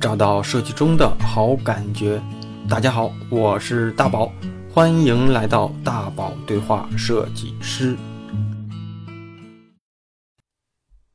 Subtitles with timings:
[0.00, 2.22] 找到设计中的好感觉。
[2.66, 4.32] 大家好，我是大宝，
[4.72, 7.98] 欢迎来到大宝对话设计师。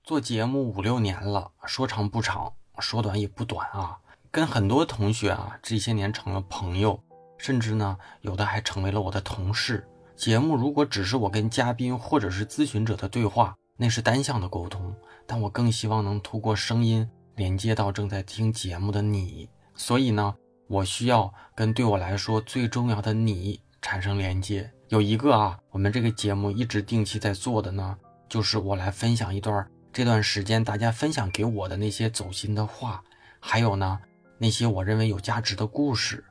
[0.04, 3.98] 做节目五六年了，说长不长，说短也不短啊。
[4.30, 7.00] 跟很多同学啊，这些年成了朋友，
[7.40, 9.84] 甚至呢，有的还成为了我的同事。
[10.16, 14.96] 节目如果只是我跟嘉宾或者是咨询者的对话，那是单向的沟通。
[15.26, 19.50] 但我更希望能通过声音连接到正在听节目的你。
[19.76, 20.36] 所以呢，
[20.68, 24.72] 我需要跟对我来说最重要的你产生连接。
[24.90, 27.98] 有一个啊，我们这个节目一直定期在做的呢，
[28.30, 33.04] 就是我来分享一段这段时间大家分享给我的那些走心的话，
[33.40, 34.00] 还有呢
[34.38, 36.24] 那些我认为有价值的故事。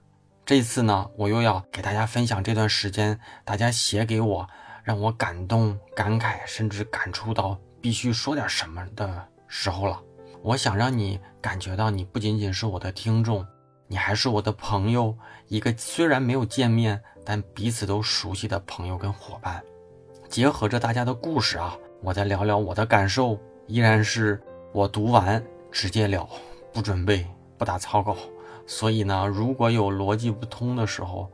[0.47, 4.49] 这次呢，我又要给大家分享这段时间大家写给我，
[4.83, 10.01] 让我感动、感慨，甚至感触到必须说点什么的时候了。
[10.45, 13.47] 我想让你感觉到，你不仅仅是我的听众，
[13.89, 15.17] 你还是我的朋友，
[15.49, 19.65] 一个虽然没有见面，但彼此都熟悉的朋友跟伙伴。
[20.29, 24.39] 结合着大家的故事啊，我再聊聊我的感受，依然是
[24.75, 25.43] 我读完
[25.73, 26.29] 直接聊，
[26.75, 28.15] 不准备，不打草稿。
[28.67, 31.33] 所以呢，如果有逻辑不通的时候，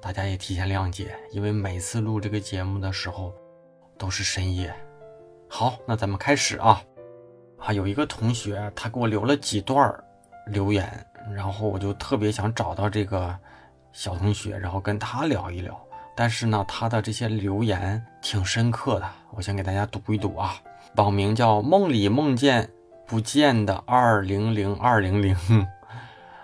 [0.00, 3.32] 大家也提前谅解，因为每次录这个节目的时候
[3.96, 4.74] 都是深夜。
[5.48, 6.82] 好，那咱们开始啊。
[7.58, 9.92] 啊，有一个同学他给我留了几段
[10.46, 13.36] 留言，然后我就特别想找到这个
[13.92, 15.78] 小同学，然后跟他聊一聊。
[16.16, 20.54] 但是呢，他的这些留言挺深刻的，我先给大家读一读啊。
[20.96, 22.68] 网名叫梦里梦见
[23.06, 25.36] 不见的二零零二零零。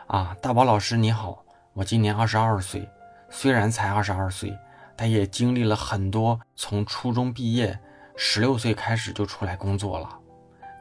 [0.06, 2.89] 啊，大宝老师你好，我今年二十二岁，
[3.31, 4.56] 虽然才二十二岁，
[4.95, 6.39] 但也经历了很多。
[6.55, 7.77] 从初中毕业，
[8.15, 10.19] 十六岁开始就出来工作了。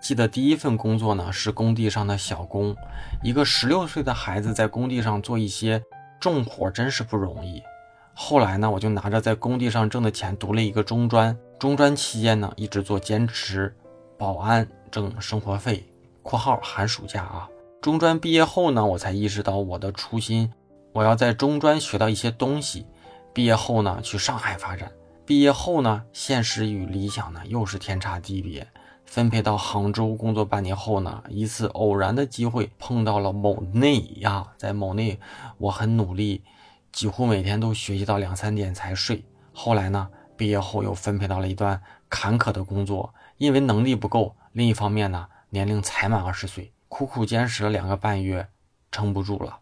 [0.03, 2.75] 记得第一份工作呢是工地上的小工，
[3.23, 5.81] 一个十六岁的孩子在工地上做一些
[6.19, 7.63] 重活真是不容易。
[8.13, 13.73] 后来呢，我就拿着在工地上挣的钱读了一个中专，中专期间呢一直做兼职，
[14.17, 15.85] 保安挣生活费
[16.21, 17.47] （括号寒暑假啊）。
[17.81, 20.51] 中专毕业后呢，我才意识到我的初心，
[20.91, 22.85] 我要在中专学到一些东西。
[23.33, 24.91] 毕业后呢，去上海发展。
[25.25, 28.67] 毕业后呢，现实与理想呢又是天差地别。
[29.05, 35.19] 分配到杭州工作半年后呢，一次偶然的机会碰到了某内呀，在某内，
[35.57, 36.43] 我很努力，
[36.91, 39.23] 几乎每天都学习到两三点才睡。
[39.53, 46.71] 后来呢，毕业后又分配到了一段坎坷的工作，因为能力不够，另一方面呢，年龄才满二十岁。
[46.87, 48.47] 苦苦坚持了两个半月，
[48.91, 49.59] 撑不住了。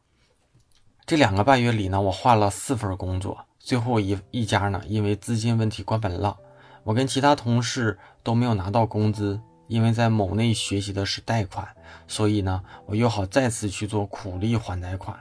[1.06, 6.38] 这两个半月里呢，我换了四份工作，最后一一家呢，因为资金问题关门了。
[6.84, 11.68] 我跟其他同事都没有拿到工资，因为在某内学习的是贷款，
[12.08, 15.18] 所以呢，我又好再次去做苦力还贷款。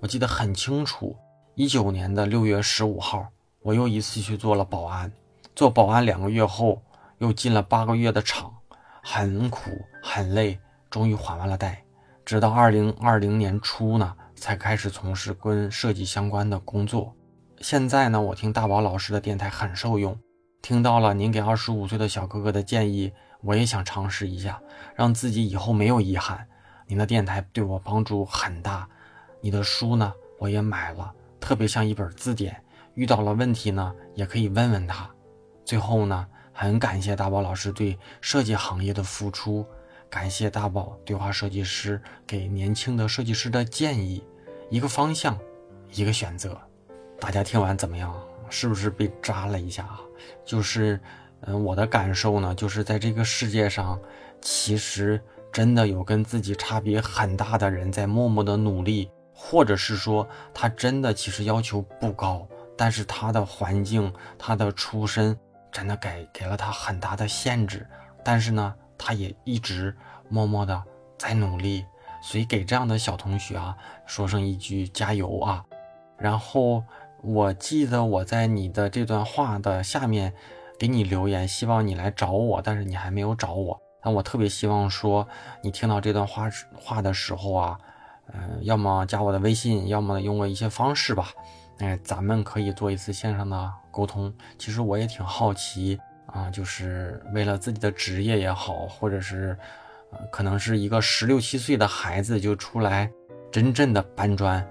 [0.00, 1.16] 我记得很清楚，
[1.54, 3.28] 一九年的六月十五号，
[3.60, 5.12] 我又一次去做了保安。
[5.54, 6.82] 做保安两个月后，
[7.18, 8.52] 又进了八个月的厂，
[9.02, 9.70] 很苦
[10.02, 10.58] 很累。
[10.90, 11.82] 终于还完了贷，
[12.22, 17.14] 直到二零二零年初呢，才开始从事跟设计相关的工作。
[17.60, 20.14] 现在呢，我听大宝老师的电台很受用，
[20.62, 24.62] 听到了您给二十五岁的小哥哥的建议，我也想尝试一下，
[24.94, 26.46] 让自己以后没有遗憾。
[26.86, 28.88] 您的电台对我帮助很大，
[29.40, 32.62] 你的书呢，我也买了，特别像一本字典，
[32.94, 35.10] 遇到了问题呢，也可以问问他。
[35.64, 39.66] 最后呢，很感谢大宝老师对设计行业的付出。
[40.08, 44.22] 感谢大宝对话设计师给年轻的设计师的建议，
[44.70, 45.36] 一个方向，
[45.92, 46.56] 一个选择。
[47.18, 48.14] 大家听完怎么样？
[48.48, 50.00] 是不是被扎了一下啊？
[50.44, 51.00] 就是，
[51.40, 54.00] 嗯，我的感受呢，就是在这个世界上，
[54.40, 55.20] 其实
[55.52, 62.46] 真的有跟自己差别很大的人在默默的努力，或者是说他真的其实要求不高，
[62.76, 65.38] 但是他的环境、他的出身
[65.70, 67.86] 真的给给了他很大的限制，
[68.24, 68.74] 但是呢。
[69.04, 69.92] 他也一直
[70.28, 70.80] 默默的
[71.18, 71.84] 在努力，
[72.22, 73.76] 所以给这样的小同学啊
[74.06, 75.64] 说上一句加油啊！
[76.16, 76.84] 然后
[77.22, 80.32] 我记得我在你的这段话的下面
[80.78, 83.80] 给你留言，希望你来找我，但是你还没有找我。
[84.02, 85.26] 但我特别希望说，
[85.62, 87.78] 你听到这段话话的时候啊，
[88.32, 91.30] 嗯，要么加我的微信，要么用我一些方式吧，
[91.78, 94.32] 哎，咱们可以做一次线上的沟通。
[94.58, 95.98] 其实我也挺好奇。
[96.26, 99.54] 啊，就是为了自己的职业也好，或者是，
[100.30, 103.10] 可能是一个十六七岁的孩子就出来
[103.50, 104.66] 真正的搬砖，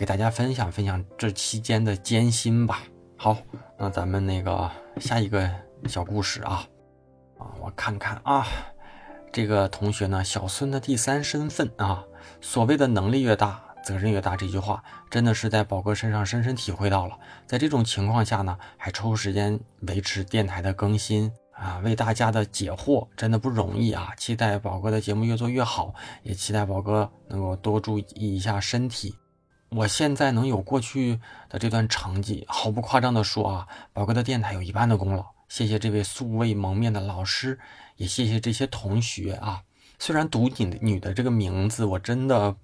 [0.00, 2.80] 给大家分享分享这期间的艰辛吧。
[3.18, 3.36] 好，
[3.76, 5.46] 那咱们那个下一个
[5.86, 6.66] 小故事啊，
[7.36, 8.46] 啊，我看看啊，
[9.30, 12.02] 这个同学呢，小孙的第三身份啊，
[12.40, 17.18] 所谓的能力越大，责任越大，这句话真的是在宝哥身上深深体会到了。
[17.46, 24.14] 在这种情况下呢，还抽时间维持电台的更新啊，为大家的解惑，真的不容易啊！
[24.16, 29.14] 期待宝哥的节目越做越好，也期待宝哥能够多注意一下身体。
[29.70, 35.24] 我现在能有过去的这段成绩，毫不夸张的说啊，宝哥的电台有一半的功劳。
[35.48, 37.58] 谢谢这位素未谋面的老师，
[37.94, 39.62] 也谢谢这些同学啊。
[39.98, 42.56] 虽然读你的你的这个名字，我真的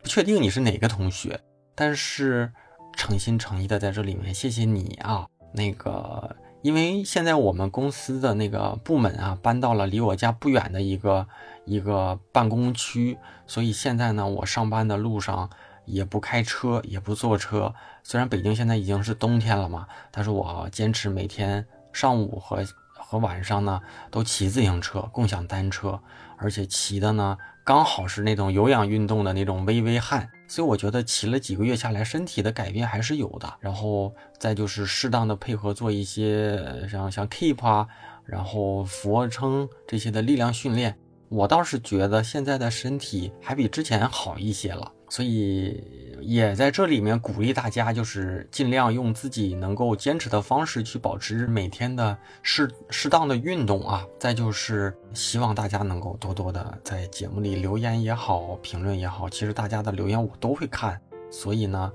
[0.00, 1.40] 不确定你是哪个同学，
[1.74, 2.52] 但是
[2.94, 5.26] 诚心诚意的在这里面谢谢你啊。
[5.52, 11.26] 那个，因为现在我们公司的那个部门啊，搬到了离我家不远的一个
[11.64, 15.50] 一个办公区，所以现在呢，我上班的路上。
[15.86, 17.74] 也不开车，也不坐车。
[18.02, 23.80] 虽然北京现在已经是冬天了嘛，但是我坚持每天上午和和晚上呢
[24.10, 25.98] 都骑自行车，共享单车，
[26.36, 30.28] 而且骑的呢刚好是那种有氧运动的那种微微汗。
[30.48, 33.52] 所以我觉得骑了几个月下来，身体的改变还是有的。
[33.58, 37.86] 然后再就是适当的配合做一些像像 keep 啊，
[38.24, 40.96] 然后俯卧撑这些的力量训练，
[41.28, 44.92] 我倒是觉得现在的身体还比之前好一些了。
[45.16, 45.82] 所以
[46.20, 54.06] 也在这里面鼓励大家，就是尽量用自己能够坚持的方式去保持每天的适适当的运动啊。
[54.18, 61.00] 再就是希望大家能够多多的在节目里留言也好，评论也好，其实大家的留言我都会看。
[61.30, 61.90] 所以呢，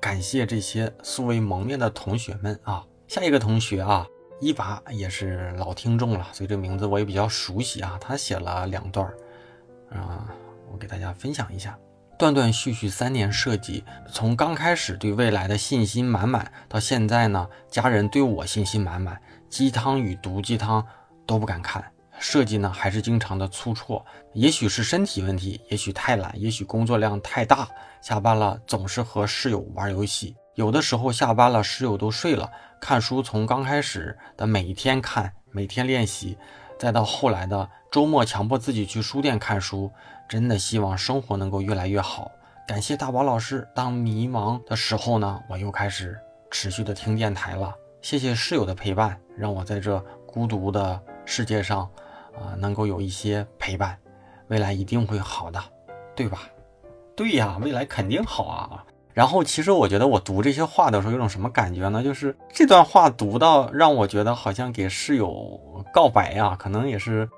[0.00, 2.82] 感谢这些素未谋面的同学们啊。
[3.06, 4.06] 下一个同学啊，
[4.40, 7.98] 一娃也是老听众了，所以这名字我也比较熟悉啊。
[8.00, 9.06] 他写了两段
[9.90, 10.34] 啊，
[10.72, 11.78] 我给大家分享一下。
[12.20, 13.82] 断断续续三年设计，
[14.12, 19.18] 从刚开始对未来的信心满满，到现在呢，家人对我信心满满，
[19.48, 20.86] 鸡汤与毒鸡汤
[21.24, 21.82] 都不敢看。
[22.18, 27.66] 设计呢，还是经常的出错，也许是身体问题，也许太懒，也许工作量太大。
[28.02, 32.50] 下班了总是和室友玩游戏，有的时候下班了室友都睡了。
[32.82, 36.36] 看书从刚开始的每一天看，每天练习，
[36.78, 39.90] 再到后来的周末强迫自己去书店看书。
[40.30, 42.30] 真的希望生活能够越来越好。
[42.64, 43.66] 感谢大宝老师。
[43.74, 46.16] 当迷茫的时候呢，我又开始
[46.52, 47.74] 持续的听电台了。
[48.00, 51.80] 谢谢室友的陪伴，让我在这孤独的世界上，
[52.32, 53.98] 啊，能够有一些陪伴。
[54.46, 55.60] 未来一定会好的，
[56.14, 56.42] 对吧？
[57.16, 58.84] 对呀，未来肯定好啊。
[59.12, 62.04] 然后，其实我觉得我读这些话的时候，有种什么感觉呢？
[62.04, 67.28] 就是这段话读到让我觉得好像给室友告白啊，可能也是，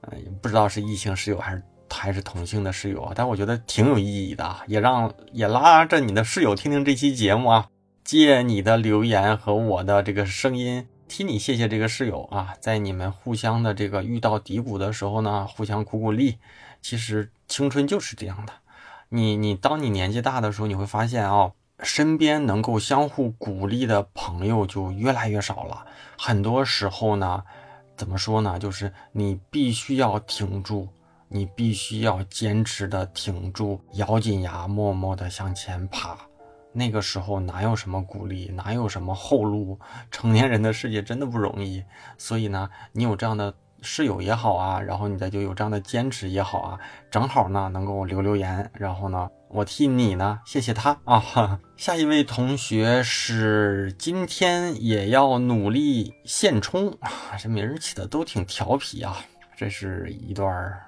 [0.00, 1.62] 呃，不知道是异性室友还是。
[1.90, 7.68] 还是同性的室友啊，但我觉得挺有意义的，也让也拉着你的室友听听这期节目啊，
[8.04, 16.36] 借你的留言和我的这个声音，替你谢谢这个室友啊，在你们互相的这个遇到低谷的时候呢，互相鼓鼓励。
[16.80, 18.52] 其实青春就是这样的，
[19.08, 21.50] 你你当你年纪大的时候，你会发现啊，
[21.82, 25.84] 身边能够相互鼓励的朋友就越来越少了。
[26.16, 27.42] 很多时候呢，
[27.96, 30.88] 怎么说呢，就是你必须要挺住。
[31.28, 36.16] 你必须要坚持的挺住，咬紧牙，默默的向前爬。
[36.72, 39.78] 那个时候哪有什么鼓励，哪有什么后路？
[40.10, 41.82] 成年人的世界真的不容易。
[42.16, 46.78] 所以呢，你有这样的室友也好啊，然后你再就有这样的坚持也好啊，
[47.10, 51.58] 正好呢能够留留言，然后呢，我替你呢谢谢他啊。
[51.76, 56.96] 下一位同学是今天也要努力现充，
[57.38, 59.16] 这名儿起的都挺调皮啊。
[59.56, 60.87] 这是一段。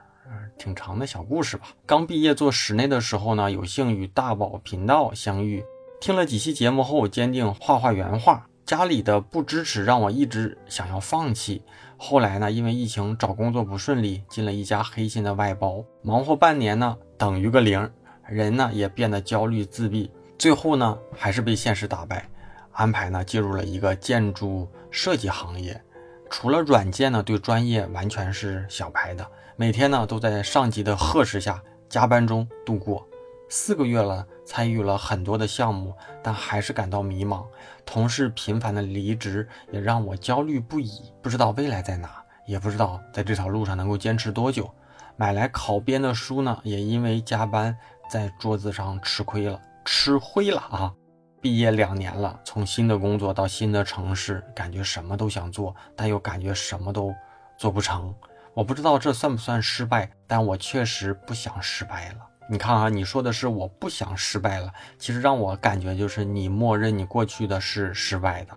[0.58, 1.68] 挺长的小故事吧。
[1.86, 5.64] 刚毕业做室内的时候呢，有幸与大宝频道相遇，
[6.00, 8.46] 听了几期节目后，坚定画画原画。
[8.66, 11.60] 家里的不支持让我一直想要放弃。
[11.96, 17.90] 后来呢，因为疫情找工作不顺利，进了一家黑心的外包，忙活半年呢，等于个零，
[18.28, 20.08] 人呢也变得焦虑自闭。
[20.38, 22.28] 最后呢，还是被现实打败，
[22.70, 25.82] 安排呢进入了一个建筑设计行业。
[26.30, 29.26] 除了软件呢，对专业完全是小白的。
[29.56, 33.06] 每天呢都在上级的呵斥下加班中度过，
[33.48, 37.44] 四个月了，参与了很多的项目，但还是感到迷茫。
[37.84, 44.72] 同事频繁的离职也让我焦虑不已，不知道未来在哪，也不知道在这条路上能够坚持多久。
[45.16, 47.76] 买来考编的书呢，也因为加班
[48.08, 50.94] 在桌子上吃亏了，吃灰了啊！
[51.40, 57.14] 毕业两年了，从新的工作到新的城市，感觉什么都想做，但又感觉什么都
[57.56, 58.14] 做不成。
[58.52, 62.18] 我不知道这算不算失败，但我确实不想失败了。
[62.48, 68.54] 你看啊，你说的是我不想失败了，其实让我感觉就是你默认你过去的是失败的。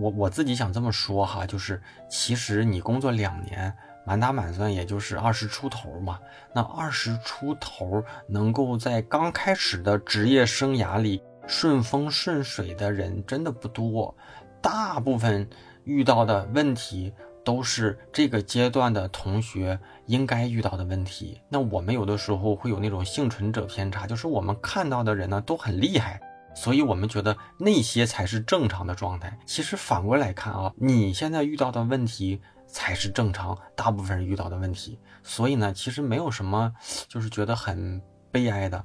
[0.00, 3.72] 我我自己想这么说哈，就是其实你工作两年
[4.04, 6.18] 满打满算也就是二十出头嘛。
[6.52, 14.14] 那二十出头能够在刚开始的职业生涯里顺风顺水的人真的不多，
[14.60, 15.48] 大部分
[15.84, 17.12] 遇到的问题
[17.44, 21.40] 都是这个阶段的同学应该遇到的问题。
[21.48, 26.20] 那我们有的时候会有那种幸存者偏差，就是我们看到的人呢都很厉害。
[26.54, 29.38] 所以我们觉得那些才是正常的状态。
[29.44, 34.98] 其实反过来看啊，你现在遇到的问题才是正常，大部分人遇到的问题。
[35.22, 36.72] 所以呢，其实没有什么，
[37.08, 38.00] 就是觉得很
[38.32, 38.82] 悲哀的。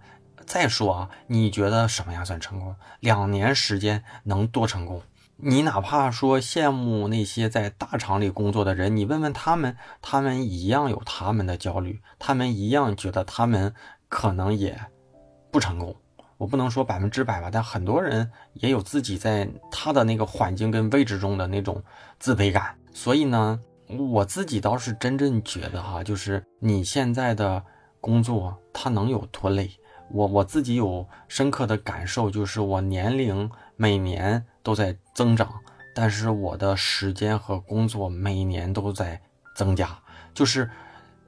[0.51, 2.75] 再说啊，你觉得什么样算成功？
[2.99, 5.01] 两年时间能多成功？
[5.37, 13.73] 你哪怕说羡慕那些在大厂里工作的人，你问问他们，他们一样有他们的焦虑，他们一样觉得他们
[14.09, 14.77] 可能也
[15.51, 15.95] 不成功。
[16.35, 21.81] 我不能说百分之百吧，但很多人也有自己在他的那个环境跟位置中的那种
[22.19, 22.77] 自卑感。
[22.93, 27.63] 所以呢，我自己倒是真正觉得哈，就是你现在的
[28.01, 29.71] 工作它能有多累？
[30.13, 35.51] 我我自己有深刻的感受，就是我年龄每年都在增长，
[35.95, 39.21] 但是我的时间和工作每年都在
[39.55, 39.97] 增加，
[40.33, 40.69] 就是，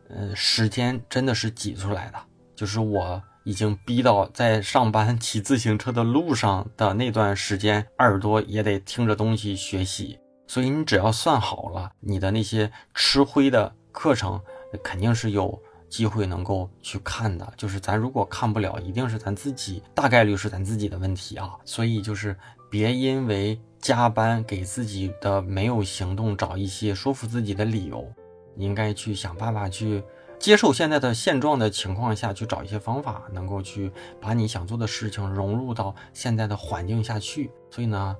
[0.10, 2.18] 呃，时间真的是挤出来的，
[2.56, 3.22] 就是我。
[3.46, 10.18] 已经逼到在上班 骑自行车的路上的那段时间，耳朵也得听着东西学习。
[10.48, 14.40] 所以你只要算好了，你的那些吃灰的课程，
[14.82, 15.62] 肯定是有
[15.94, 17.54] 机会能够去看的。
[17.56, 21.56] 就是咱如果看不了，一定是咱自己大概率是咱自己的问题啊。
[21.66, 22.36] 所以就是
[22.68, 28.12] 别因为加班给自己的没有行动找一些说服自己的理由，
[28.56, 30.04] 你应该去想办法去。
[30.40, 37.50] 接受现在的现状的情况下去找一些方法，能够去把你想做的事情融入到现在的环境下去。
[37.70, 38.18] 所以呢，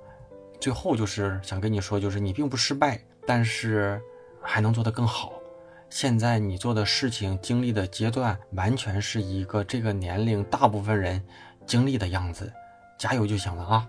[0.58, 4.02] 最后就是想跟你说，就是你并不失败，但是
[4.42, 5.33] 还能做得更好。
[5.94, 11.24] 现在你做的事情、经历的阶段，完全是一个这个年龄大部分人
[11.68, 12.52] 经历的样子。
[12.98, 13.88] 加油就行了啊！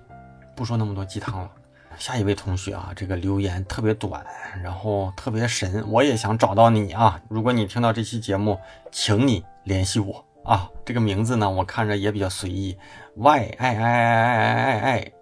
[0.55, 1.51] 不说那么多鸡汤了。
[1.97, 4.23] 下一位同学啊，这个留言特别短，
[4.63, 7.19] 然后特别神，我也想找到你啊！
[7.31, 8.61] 如果你听到这期节目，
[8.93, 10.69] 请你联系我啊！
[10.85, 12.77] 这个名字呢，我看着也比较随意
[13.17, 15.13] ，y i i i i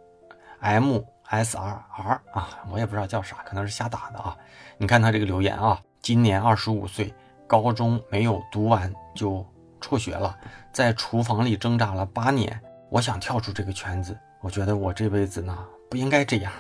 [0.58, 4.36] i i m s r r 啊，我也不知道叫啥，可能是瞎打的啊！
[4.78, 7.14] 你看他这个留言啊，今年二十五岁，
[7.46, 9.46] 高中没有读完就
[9.80, 10.36] 辍学了，
[10.72, 15.56] 在厨房里挣扎了八年，我想跳出这个圈子，我觉得我这辈子呢。
[15.88, 16.50] 不应该这样，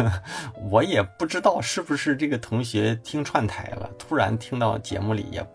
[0.70, 5.46] 我也不知道是不是这个同学听串台了，突然听到节目里也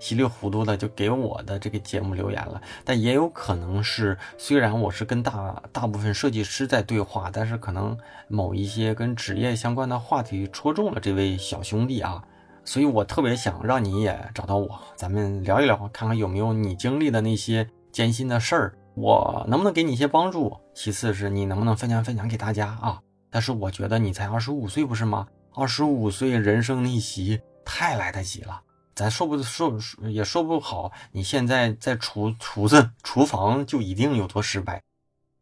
[0.00, 2.60] 稀里糊涂的就给我的这个节目留言了。
[2.84, 12.24] 但也有可能是，虽然我是跟大大部分设计师在对话，但是可能某一些跟职业相关的话题戳中了这位小兄弟啊，
[12.70, 18.78] 所以我特别想让你也找到我，咱们聊一聊，看看有没有你经历的那些艰辛的事儿。
[18.94, 20.56] 我能不能给你一些帮助？
[20.72, 23.00] 其次是你能不能分享分享给大家啊？
[23.28, 25.26] 但是我觉得你才二十五岁，不是吗？
[25.52, 28.62] 二十五岁人生逆袭太来得及了，
[28.94, 29.76] 咱说不说
[30.08, 30.92] 也说不好。
[31.10, 34.80] 你现在在厨厨子厨房就一定有多失败？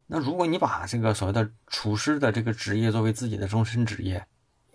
[0.07, 4.25] 那如果你把这个所谓的厨师的这个职业作为自己的终身职业，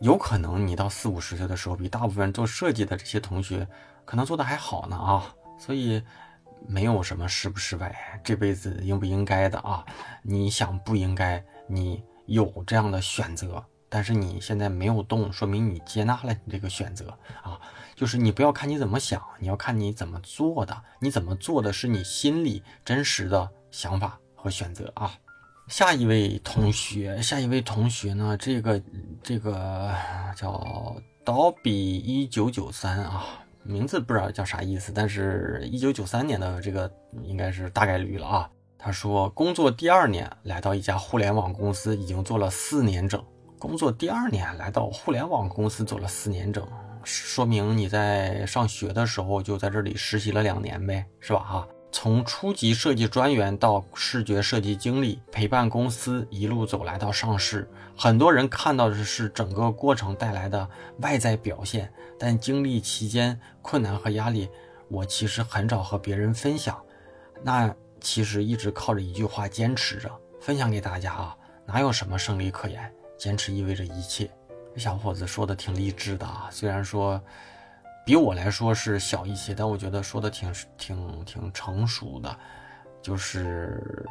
[0.00, 3.66] 有可能你到四五十岁的时候，比大部分做设计的这些同学
[4.04, 5.34] 可能做的还好呢啊！
[5.58, 6.02] 所以。
[6.66, 9.84] 没有什么失不失败，这辈子应不应该的啊？
[10.22, 17.10] 你想不应该，你有这样的选择，但是你现在没有动，说明你接纳了你这个选择
[17.42, 17.60] 啊。
[17.94, 25.12] 就是你不要看你怎么想，你要看你怎么做的，你怎么做的是你心里真实的想法和选择啊。
[25.66, 28.36] 下一位同学，下一位同学呢？
[28.38, 28.80] 这个
[29.22, 29.90] 这个
[30.36, 30.94] 叫
[31.24, 33.24] 刀比一九九三啊。
[33.62, 36.90] 名字不知道叫啥意思，但是一九九三年的这个
[37.22, 38.50] 应该是大概率了啊。
[38.78, 43.24] 他说，工作第二年来到一家互联网公司，已经做了四年整。
[43.58, 46.62] 工作第二年来到互联网公司做了四年整，
[47.04, 51.38] 说明你在上学的时候就在这里实习了两年呗，是吧？
[51.40, 51.68] 哈。
[51.94, 57.70] 从初级设计专员到视觉设计经理，陪伴公司一路走来到上市。
[57.96, 64.48] 很多人看到的是整个过程带来的外在表现，但经历期间困难和压力，
[64.88, 66.76] 我其实很少和别人分享。
[67.44, 70.10] 那其实一直靠着一句话坚持着，
[70.40, 72.92] 分享给大家啊，哪有什么胜利可言？
[73.16, 74.28] 坚持意味着一切。
[74.74, 77.22] 这小伙子说的挺励志的啊，虽然说。
[78.04, 82.36] 比我来说是小一些，但我觉得说的挺挺挺成熟的，
[83.00, 84.06] 就是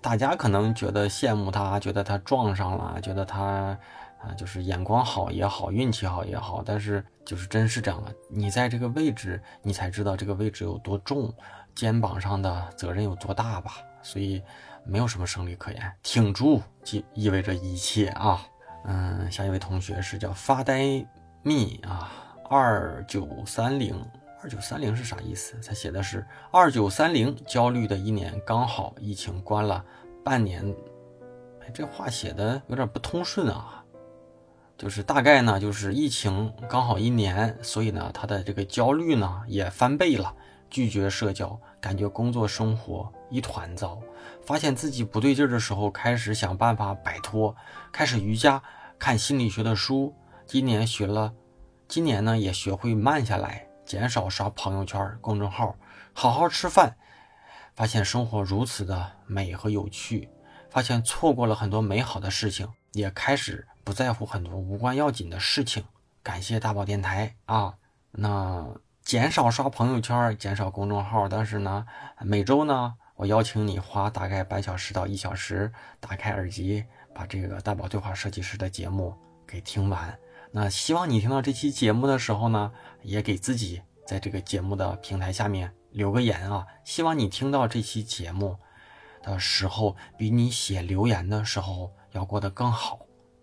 [0.00, 3.78] 大家可能觉得羡慕他，觉得他撞上了，觉得他
[4.18, 11.32] 啊，就是眼光好也好，运气好也好，但是就是真是这样的，你在这个位置，你才知道这个位置有多重，
[11.74, 13.72] 肩膀上的责任有多大吧。
[14.02, 14.40] 所以
[14.84, 18.40] 没有什么胜利可言，挺住即意味着一切啊。
[18.84, 21.04] 嗯，下一位同学是叫发呆
[21.42, 22.08] 蜜啊，
[22.48, 23.94] 二九三零，
[24.40, 25.56] 二九三零是啥意思？
[25.66, 29.84] 他写的是二九三零，焦虑的一年刚好疫情关了
[30.24, 30.64] 半年，
[31.60, 33.82] 哎，这话写的有点不通顺啊。
[34.78, 40.32] 就是大概呢，就是疫情刚好一年，所以呢，他的这个焦虑呢也翻倍了，
[40.70, 43.98] 拒绝社交，感觉工作生活一团糟，
[44.44, 47.56] 发现自己不对劲的时候，开始想办法摆脱，
[47.90, 48.62] 开始瑜伽。
[48.98, 50.14] 看心理学的书，
[50.46, 51.34] 今年学了，
[51.88, 55.76] 今年呢也学会慢下来，减少刷朋友圈、公众号，
[56.12, 56.96] 好好吃饭，
[57.74, 60.28] 发现生活如此的美和有趣，
[60.70, 65.84] 发现错过了很多美好的事情，也开始不在乎很多无关要紧的事情。
[66.22, 67.74] 感谢大宝电台啊！
[68.10, 68.66] 那
[69.02, 71.86] 减少刷朋友圈，减少公众号，但是呢，
[72.20, 76.84] 每周呢，我邀请你花大概半小时到一小时，打开耳机。
[77.14, 79.16] 把这个大宝对话设计师的节目
[79.46, 80.14] 给听完，
[80.58, 82.72] 那希望你听到这期节目的时候呢，
[83.02, 86.66] 也给自己在这个节目的平台下面留个言啊。
[86.82, 88.56] 希望你听到这期节目
[89.22, 93.00] 的时候，比你写留言的时候要过得更好。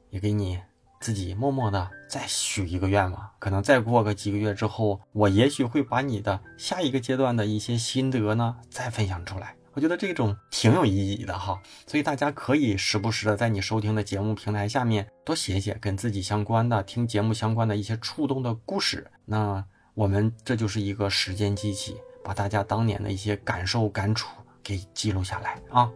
[0.10, 0.60] 也给你
[1.00, 9.55] 自己默默的再许一个愿望，可能再过个几个月之后，我也许会把你的下一个阶段的一些心得呢再分享出来。
[9.75, 19.10] 我觉得这种挺有意义的哈，所以大家可以时不时的在你收听的节目平台下面多写写跟自己相关的、听节目相关的一些触动的故事。
[19.25, 19.65] 那
[19.96, 24.30] 我们这就是一个时间机器，把大家当年的一些感受感触
[24.62, 25.89] 给记录下来啊。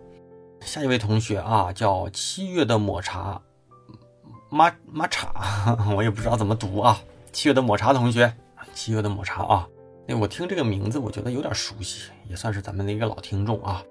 [0.62, 3.40] 下一位同学啊，叫七月的抹茶，
[4.50, 7.00] 抹抹茶， 我也不知道怎么读啊。
[7.32, 8.34] 七月的抹茶同学，
[8.74, 9.68] 七月的抹茶啊。
[10.08, 13.84] 哎，我听这个名字，我觉得有点熟悉，也算是咱们的一个老听众啊。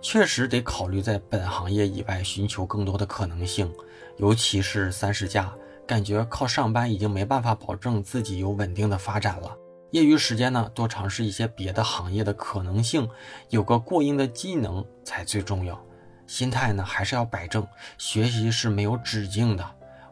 [0.00, 3.70] 确实得考虑在本行业以外寻求更多的可能性，
[4.16, 5.52] 尤其是三十加，
[5.86, 9.54] 感觉靠上班已经没办法保证自己有稳定的发展了。
[9.90, 13.06] 业余时间呢，多尝试一些别的行业的可能性，
[13.50, 15.78] 有个过硬的技能才最重要。
[16.26, 17.66] 心态呢，还是要摆正，
[17.98, 19.64] 学习是没有止境的。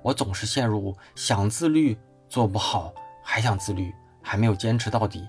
[0.02, 2.92] 我总是陷入想自律做不好，
[3.22, 3.90] 还想自律，
[4.20, 5.26] 还没有坚持到底。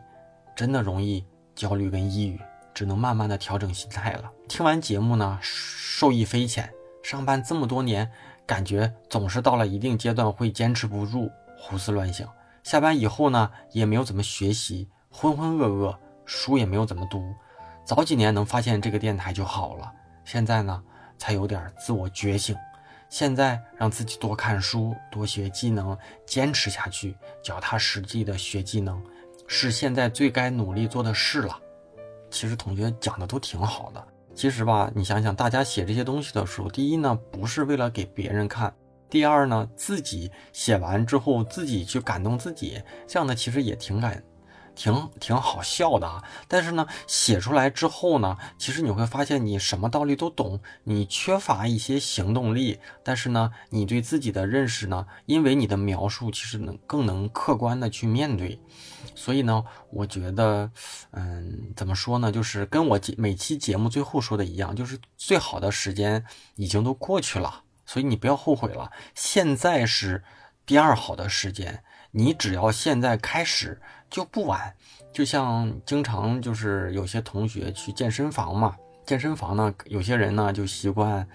[0.57, 2.41] 真的容易焦虑跟抑郁，
[2.73, 4.31] 只能慢慢的调整心态了。
[4.49, 6.73] 听完节目呢，受益匪浅。
[7.03, 8.11] 上班这么多年，
[8.43, 12.27] 感觉总是到了一定阶段会坚持不住，胡思乱想。
[12.63, 17.35] 下班以后呢，也没有怎么学习，浑浑噩噩，书也没有怎么读。
[17.85, 19.93] 早几年能发现这个电台就好了，
[20.25, 20.83] 现在呢，
[21.19, 22.55] 才有点自我觉醒。
[23.09, 28.99] 现在让自己多看书，多学技能，坚持下去，脚踏实地的学技能。
[29.47, 31.57] 是现在最该努力做的事了。
[32.29, 34.07] 其实同学讲的都挺好的。
[34.35, 38.69] 其实吧，你想想，大家写这些东西的时候，第一呢，不是为了给别人看；
[39.09, 44.21] 第二呢，自己写完之后自己去感动自己，这样的其实也挺感。
[44.77, 58.59] 挺挺好笑的啊，但是呢，写出来之后呢，其实你会发现你什么道理都懂，你缺乏一些行动力，但是呢，你对自己的认识呢，因为你的描述其实能更能客观的去面对，
[59.15, 60.71] 所以呢，我觉得，
[61.09, 66.23] 嗯，怎么说呢，就是跟我每期节目最后说的一样，就是最好的时间
[66.55, 70.23] 已经都过去了，所以你不要后悔了，现在是
[70.67, 73.81] 第二好的时间，你只要现在开始。
[74.09, 74.73] 就不晚，
[75.13, 81.27] 就像经常就是有些同学去健身房嘛，健身房呢，有些人呢就习惯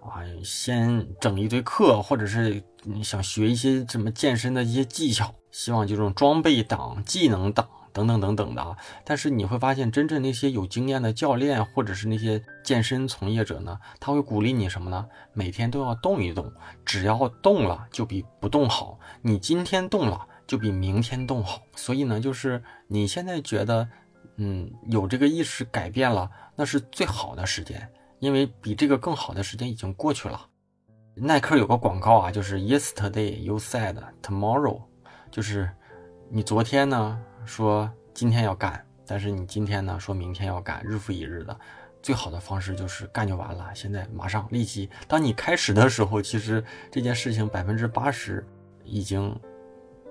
[0.00, 2.62] 啊，先整一堆课，或者是
[3.02, 8.76] 想学一些什么健身的一些技巧，希望就这种装备党、技能党等等等等的啊。
[9.04, 15.06] 但是你会发现，真正那些有经验的教练或者是那些健身从业者呢，他会鼓励你什么呢？
[15.32, 16.52] 每天都要动一动，
[16.84, 18.98] 只要动了就比不动好。
[19.20, 20.26] 你今天动了。
[20.50, 23.88] 就比明天动好，所以呢，就是你现在觉得，
[24.34, 30.44] 嗯，有这个意识改变了，那是最好的时间，因为比这个更好的时间已经过去了。
[31.14, 34.82] 耐克有个广告啊，就是 Yesterday you said tomorrow，
[35.30, 35.70] 就是
[36.28, 41.56] 你昨天呢说今天要干，但是你今天呢说明天要干，日复一日的，
[42.02, 43.70] 最好的方式就是干就完了。
[43.72, 48.44] 现在马上立即，当你开始的时候，其实这件事情百分之八十
[48.82, 49.32] 已经。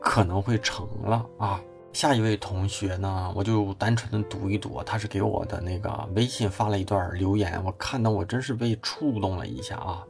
[0.02, 1.62] 可能会成了啊！
[1.92, 10.04] 下一位同学呢，我就单纯的读一读，他是给我的那个微信发了一段留言，我看到我真是被触动了一下啊。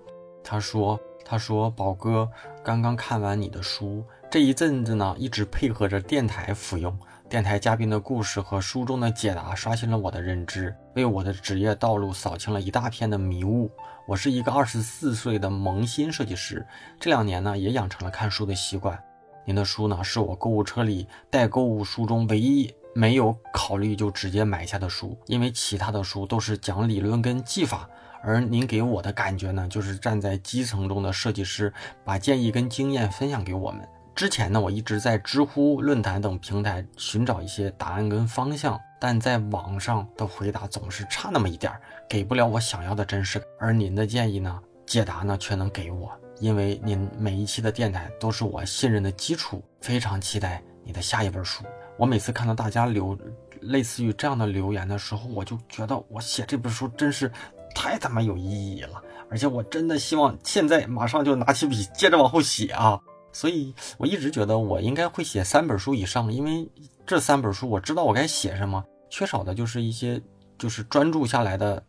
[0.44, 2.28] 他说：“他说宝哥，
[2.64, 6.98] 刚。”刚看完你的书，这一阵子呢，一直配合着电台服用。
[7.30, 13.72] 电台嘉宾的故事和书中的解答刷新了我的认知，为我的职业道路扫清了一大片的迷雾。
[14.08, 16.66] 我是一个二十四岁的萌新设计师，
[17.00, 19.02] 这两年呢也养成了看书的习惯。
[19.50, 27.90] 您的书呢是我购物车里待购物书中唯一没有考虑就直接买下的书，因为其他的书都是讲理论跟技法，
[28.22, 31.74] 而您给我的感觉呢就是站在基层中的设计师，
[32.06, 33.82] 把建议跟经验分享给我们。
[34.14, 43.48] 之前呢，我一直在知乎论坛等平台寻找一些答案跟方向，但在网上的回答总是差那么一点儿，给不了我想要的真实感。
[43.60, 49.64] 而您的建议呢，解答呢却能给我，因为您每一期的电台都是我信任的基础。
[49.82, 51.64] 非常期待你的下一本书。
[51.98, 53.18] 我每次看到大家留
[53.62, 57.32] 类似于这样的留言的时候，我就觉得我写这本书真是
[57.74, 63.00] 太他妈有意义了，而且我真的希望现在马上就拿起笔接着往后写啊。
[63.32, 66.68] 所以我一直觉得我应该会写三本书以上，因为
[67.06, 70.22] 这三本书我知道我该写什么，缺少的就是一些
[70.58, 71.82] 就是专注下来的，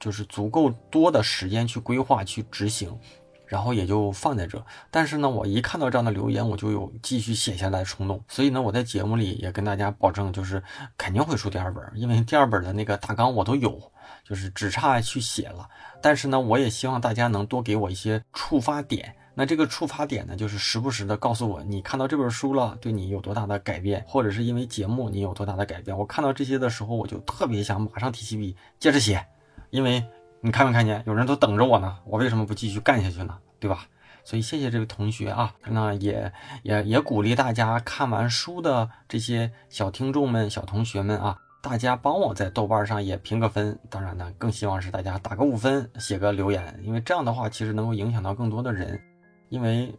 [0.00, 2.98] 就是足够多的时间去规划去执行，
[3.50, 4.64] 然后也就放在这。
[4.92, 8.22] 但是呢，我一看到这样的留言，我就有继续写下来的冲动。
[8.28, 10.62] 所以呢，我在节目里也跟大家保证，就是
[10.96, 15.68] 肯定会出第二本，因为第二本的那个大纲我都有，就是只差去写了。
[16.00, 19.16] 但是呢，我也希望大家能多给我一些触发点。
[19.34, 25.96] 那这个触发点呢，就是时不时的告诉我，你看到这本书了，对你有多大的改变，或者是因为节目你有多大的改变。
[25.96, 29.24] 我看到这些的时候，我就特别想马上提起笔接着写，
[29.70, 30.04] 因为
[30.42, 33.38] 你看没看见，有人都等着我呢，我为什么不继续干下去呢？
[33.58, 33.86] 对吧？
[34.24, 43.78] 所以谢谢这位同学啊，那也也也鼓励大家看完书的这些小听众们、小同学们啊，大家帮我在豆瓣上也评个分。
[43.88, 49.00] 当然呢，更希望是大家打个五分，写个留言，因为这样的话其实能够影响到更多的人。
[49.48, 49.94] 因为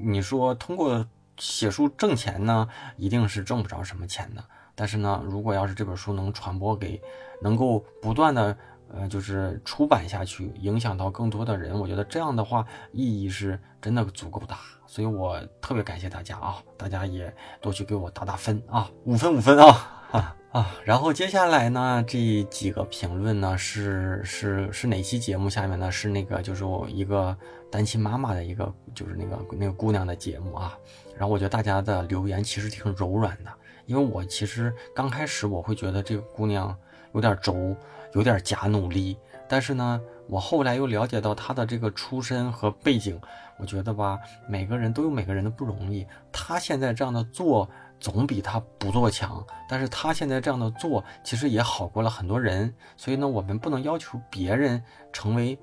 [0.00, 1.06] 你说通过
[1.38, 4.44] 写书挣钱呢，一定是挣不着什么钱的。
[4.74, 7.00] 但是呢，如果要是这本书能传播给，
[7.42, 8.56] 能够不断的
[8.94, 14.58] 呃，就是出版下去，影响到更多的人，我觉得这样的话意义是真的足够大。
[14.86, 19.96] 所以我特别感谢大家啊，大家也多去给我打打分啊，五分五分啊。
[20.50, 25.92] 啊，然后接下来呢，这几个评论呢是是是哪期节目下面呢？
[25.92, 27.36] 是那个就是我一个
[27.70, 30.76] 单亲妈妈的一个就是那个那个姑娘的节目啊。
[31.16, 33.52] 然后我觉得大家的留言其实挺柔软的，
[33.86, 36.76] 因为我其实刚开始我会觉得这个姑娘
[37.12, 37.76] 有点轴，
[38.14, 39.16] 有点假努力。
[39.48, 43.20] 但是呢，我后来又了解到他的这个出身和背景，
[43.58, 44.18] 我觉得吧，
[44.48, 46.06] 每个人都有每个人的不容易。
[46.30, 47.68] 他现在这样的做。
[48.00, 52.74] 总比他不做强，但是他现在这样的做，其实也好过了很多人。
[52.96, 55.58] 所以呢，我们不能要求别人成为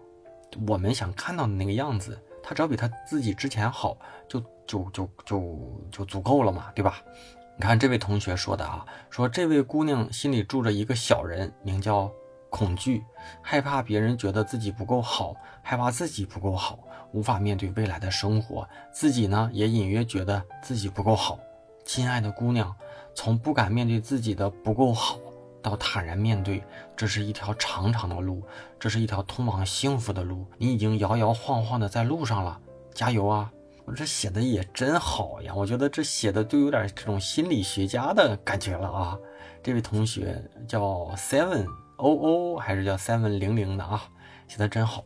[0.68, 7.02] 我们想看到的那个样子，他只要比他自己之前好，就就就就就足够了嘛，对吧？
[7.60, 12.12] 你看这位同学说的啊，说这位姑娘心里住着一个小人，名叫
[12.52, 13.04] 恐惧，
[13.42, 16.78] 害怕别人觉得自己不够好，害怕自己不够好，
[17.14, 21.40] 无法面对未来的生活，自己呢也隐约觉得自己不够好。
[21.84, 22.76] 亲爱的姑娘，
[23.16, 25.18] 从不敢面对自己的不够好，
[25.64, 26.64] 到坦然面对，
[26.96, 28.44] 这是一条长长的路，
[28.80, 30.46] 这是一条通往幸福的路。
[30.60, 32.60] 你已经摇摇晃晃的在路上了，
[32.94, 33.52] 加油啊！
[33.88, 39.18] 我这写的也真好呀，我觉得这写的都有点这种心理学家的感觉了啊。
[39.64, 40.84] 这位同学叫
[41.16, 44.04] seven o o 还是叫 seven 零零的啊？
[44.50, 45.06] 写的真好。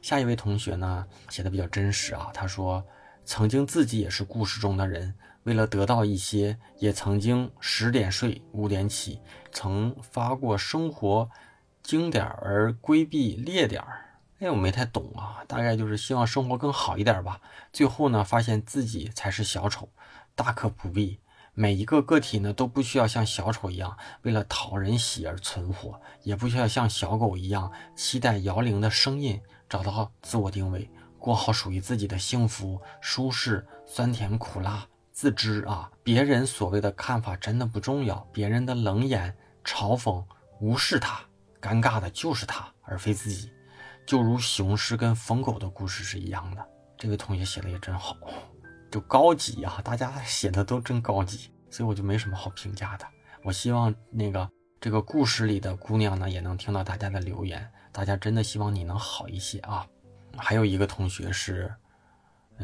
[0.00, 2.84] 下一位同学呢，写的比较真实啊，他说
[3.24, 5.12] 曾经自己也是故事中的人。
[5.42, 11.28] 为了得到一些，也曾经十点睡五点起，曾发过生活
[11.82, 14.03] 精点而规避劣点儿。
[14.44, 17.40] 哎，我没太懂啊，大概就是希望生活更好一点吧。
[17.72, 19.88] 最后呢，发现自己才是小丑，
[20.34, 21.18] 大可不必。
[21.54, 34.86] 每一个个体呢，都不需要像小丑一样为了讨人喜而存活，也不需要像小狗一样期待摇铃的声音，找到自我定位，过好属于自己的幸福、舒适、酸甜苦辣。
[35.10, 40.22] 自知啊，别人所谓的看法真的不重要，别人的冷眼嘲讽
[40.60, 41.22] 无视他，
[41.62, 43.53] 尴尬的就是他，而非自己。
[44.06, 46.66] 就如雄狮跟疯狗的故事是一样的。
[46.96, 48.16] 这位同学写的也真好，
[48.90, 53.06] 就高级啊，大家写的都真高级，所以我就没什么好评价的。
[53.42, 54.48] 我希望那个
[54.80, 59.86] 这个故事里的姑娘呢，也能听到大家的留言，大家真的希望你能好一些啊。
[60.36, 61.72] 还有一个同学是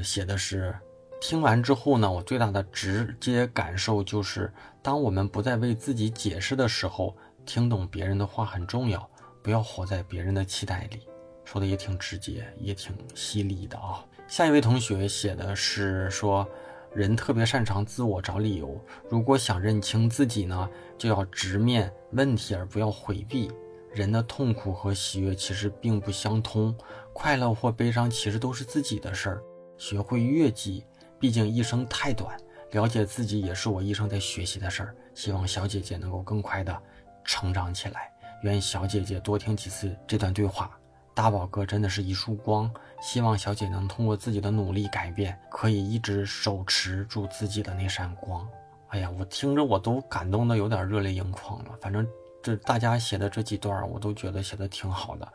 [0.02, 0.74] 写的是。
[1.22, 4.50] 听完之后呢，我最大的直接感受就是，
[4.80, 9.06] 当我们不再为自己解释的时候，听懂别人的话很重要。
[9.42, 11.06] 不要活在别人的期待里，
[11.50, 14.06] 说的也挺直接，也挺犀利的啊。
[14.28, 16.48] 下一位同学写的是说，
[16.94, 23.50] 人特别擅长自我找理由，如果想认清自己呢，就要直面问题而不要回避。
[23.92, 26.72] 人的痛苦和喜悦其实并不相通，
[27.12, 29.42] 快乐或悲伤其实都是自己的事儿。
[29.76, 30.86] 学会悦己，
[31.18, 32.38] 毕竟一生太短，
[32.70, 34.94] 了解自己也是我一生在学习的事儿。
[35.16, 36.80] 希望小姐姐能够更快的
[37.24, 38.08] 成长起来。
[38.44, 40.79] 愿小姐姐多听几次这段对话。
[41.20, 48.48] 大宝哥真的是一束光，希望小姐能通过自己的努力改变，可以一直手持住自己的那扇光。
[48.88, 51.76] 哎呀，我听着我都感动的有点热泪盈眶了。
[51.78, 52.08] 反正
[52.42, 55.32] 这大家写的这几段，我都觉得写的挺好的。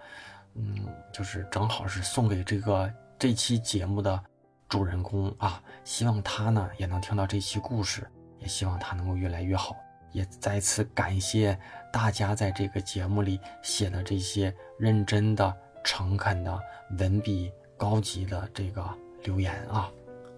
[0.56, 4.20] 嗯，就是正好是送给这个这期节目的
[4.68, 9.76] 主人公啊，希望他呢也能听到这期故事，也希望他能够越来越好。
[10.14, 11.56] 也再次感谢
[11.94, 15.56] 大家在这个节目里写的这些认真的。
[15.86, 16.60] 诚恳的
[17.00, 18.84] 文笔，高级的这个
[19.24, 19.90] 留言啊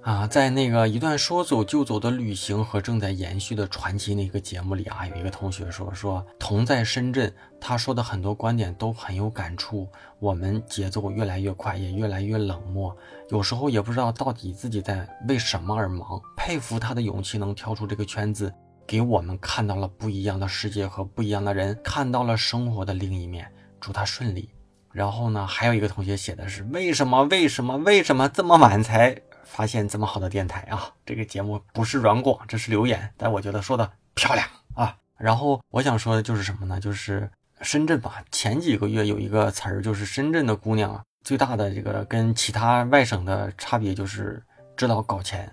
[0.01, 9.88] 啊，在那个一段说走就走的旅行和正在延续的传奇那个节目里啊，有一个同学说说同在深圳，他说的很多观点都很有感触。
[10.19, 12.95] 我们节奏越来越快，也越来越冷漠，
[13.29, 16.21] 有时候也不知道到底自己在为什么而忙。
[16.38, 18.53] 佩服他的勇气，能跳出这个圈子，
[18.86, 23.49] 给我们看到了不一样的世界和不一样的人，看到了生活的另一面。
[23.79, 24.49] 祝他顺利。
[24.91, 30.91] 然后呢，还有一个同学写的是为什么为什么为什么这么晚才发现这么好的电台啊？
[31.06, 34.95] 这个节目不是软广，这是留言，但我觉得说的漂亮啊。
[35.17, 36.80] 然后我想说的就是什么呢？
[36.80, 37.30] 就是
[37.62, 44.41] 深圳吧，前几个月有一个词儿，就是深圳的姑娘啊最大的这个跟其他外省的差别就是
[44.76, 45.52] 知道搞钱，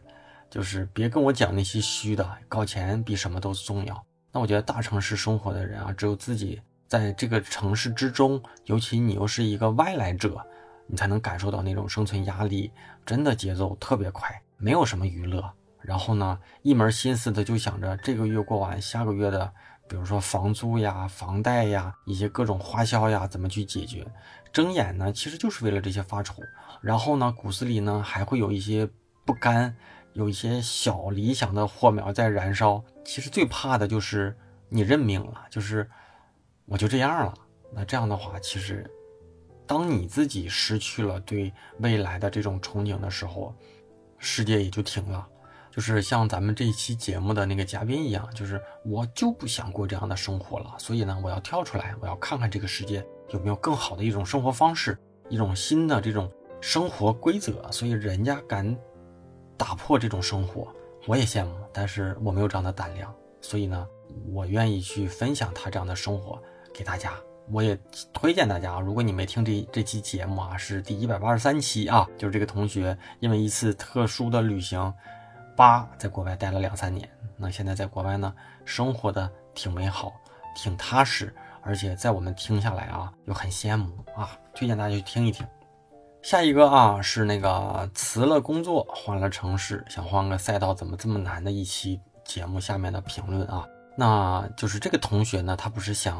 [0.50, 4.04] 就是别跟我讲那些虚的，搞钱比什么都重要。
[4.32, 6.60] 那我觉得大城市生活的人啊，只有自己。
[6.86, 10.40] 在这个城市之中，尤其你又是一个外来者，
[10.86, 12.70] 你才能感受到那种生存压力，
[13.06, 15.50] 真的节奏特别快，没有什么娱乐。
[15.80, 19.52] 然后呢，一门心思的就想着这个月过完，下个月的，
[19.88, 24.06] 比如说房租呀、房贷呀、一些各种花销呀，怎么去解决？
[24.52, 26.34] 睁眼呢，其实就是为了这些发愁。
[26.80, 28.88] 然后呢，骨子里呢，还会有一些
[29.24, 29.74] 不甘，
[30.12, 32.84] 有一些小理想的火苗在燃烧。
[33.04, 34.36] 其实最怕的就是
[34.68, 35.90] 你认命了，就是。
[36.66, 37.34] 我就这样了。
[37.72, 38.88] 那这样的话，其实，
[39.66, 43.54] 当你自己失去了对未来的这种憧憬的时候，
[44.18, 45.26] 世界也就停了。
[45.70, 50.72] 就是像咱们这一期节目的那个嘉宾一样，就是我就不想过这样的生活了。
[50.78, 54.96] 所以呢，我要跳出来，我要看看这个世界有没有更好的一种生活方式，
[55.28, 57.68] 一种新的这种生活规则。
[57.72, 58.78] 所以人家敢
[59.56, 60.72] 打破这种生活，
[61.06, 63.12] 我也羡慕，但是我没有这样的胆量。
[63.40, 63.88] 所以呢，
[64.32, 66.40] 我愿意去分享他这样的生活。
[66.74, 67.12] 给大家，
[67.50, 67.78] 我也
[68.12, 68.80] 推荐大家啊！
[68.80, 74.92] 如果你没听这这期节目啊，是第一百八十三期啊，就是这个同学因为一次特殊的旅行，
[75.56, 78.34] 八在国外待了两三年，那现在在国外呢，
[78.64, 80.12] 生活的挺美好，
[80.56, 81.32] 挺踏实，
[81.62, 85.46] 而且在我们听下来啊，又很羡慕啊，推荐大家去听一听。
[86.22, 93.64] 下一个啊，是那个辞了工作，换了城市，想换个赛道，怎么这么难的一期节目下面的评论啊。
[93.96, 96.18] 那就是这个同学呢，他不是想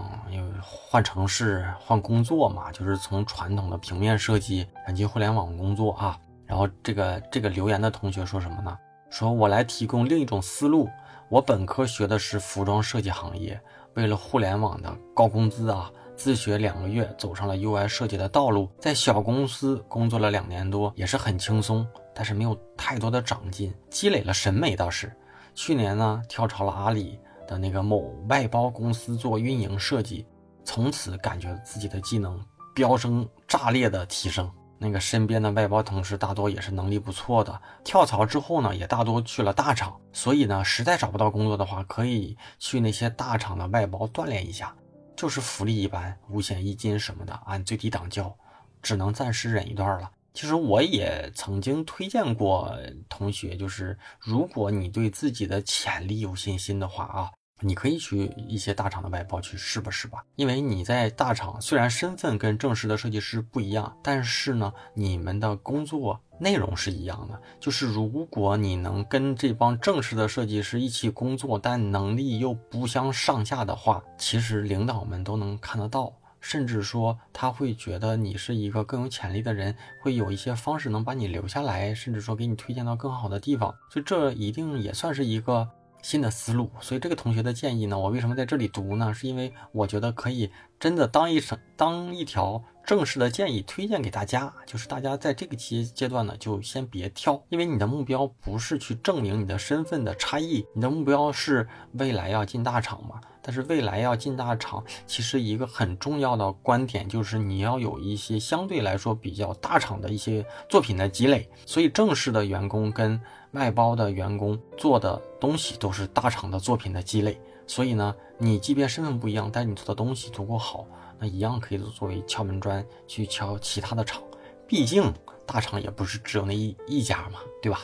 [0.62, 2.70] 换城市、换工作嘛？
[2.70, 6.18] 就是从传统的平面设计转进互联网工作啊。
[6.46, 8.78] 然后这个这个留言的同学说什么呢？
[9.10, 10.88] 说我来提供另一种思路。
[11.30, 13.58] 我本科学的是服装设计行业，
[13.94, 18.70] 为了互联网的高工资啊，自学两个月走上了 UI 设计的道路。
[18.78, 21.84] 在小公司工作了两年多，也是很轻松，
[22.14, 25.10] 但是没有太多的长进，积累了审美倒是。
[25.54, 27.18] 去年呢，跳槽了阿里。
[27.46, 30.26] 的那个某外包公司做运营设计，
[30.64, 32.42] 从此感觉自己的技能
[32.74, 34.50] 飙升炸裂的提升。
[34.76, 39.98] 那个身边的外包同事大多也是能力不错的，跳槽之后呢，也大多去了大厂。
[40.12, 44.74] 所以呢，实在找不到工作的话，可以去那些大厂的外包锻炼一下。
[45.16, 48.36] 就是福利一般，五险一金什么的，按最低档交，
[48.82, 50.10] 只能暂时忍一段了。
[50.34, 52.76] 其实我也曾经推荐过
[53.08, 60.24] 同学，就是如果你对自己的潜力有信心的话啊，你可以去一些大厂的外包去试吧试吧。
[60.34, 67.40] 因为你在大厂虽然身份跟正式的设计师不一样，但是呢，你们的工作内容是一样的。
[67.60, 76.12] 就是如果你能跟这帮正式的设计师一起工作，但能力又不相上下的话，其实领导们都能看得到。
[76.44, 83.74] 甚至说他会觉得你是一个更有潜力的人，会有一些方式能把你留下来，甚至说给你推荐到更好的地方。
[83.90, 85.66] 所以这一定也算是一个
[86.02, 86.70] 新的思路。
[86.82, 89.14] 所以这个同学的建议呢，我为什么在这里读呢？
[89.14, 103.18] 是因为我觉得可以真的当一成当一条正式的建议推荐给大家，就是大家在这个阶阶段呢，就先别跳，因为你的目标不是去证明你的身份的差异，你的目标是未来要进大厂嘛。
[103.46, 111.46] 但是未来要进大厂，其实一个很重要的观点就是你要有一些相对来说比较大厂的一些作品的积累。
[111.66, 117.38] 所以正式的员工跟外包的员工做的东西都是大厂的作品的积累。
[117.66, 120.86] 所以呢，你即便身份不一样，但你做的东西足够好，
[121.18, 124.22] 那一样可以作为敲门砖去敲其他的厂。
[124.66, 125.12] 毕竟
[125.44, 127.82] 大厂也不是只有那一一家嘛，对吧？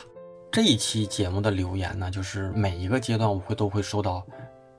[0.51, 4.25] 这一期节目的留言呢，就是每一个阶段我会都会收到。